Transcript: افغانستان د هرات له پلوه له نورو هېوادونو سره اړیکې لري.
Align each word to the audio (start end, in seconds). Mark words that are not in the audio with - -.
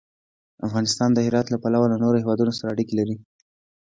افغانستان 0.67 1.09
د 1.13 1.19
هرات 1.27 1.47
له 1.49 1.57
پلوه 1.63 1.85
له 1.91 1.97
نورو 2.03 2.21
هېوادونو 2.23 2.51
سره 2.57 2.71
اړیکې 2.73 2.93
لري. 2.99 3.15